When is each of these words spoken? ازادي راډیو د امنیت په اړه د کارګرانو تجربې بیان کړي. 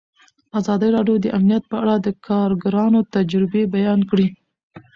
ازادي 0.59 0.89
راډیو 0.95 1.17
د 1.21 1.27
امنیت 1.37 1.63
په 1.71 1.75
اړه 1.83 1.95
د 1.99 2.07
کارګرانو 2.27 2.99
تجربې 3.15 3.63
بیان 3.75 3.99
کړي. 4.09 4.27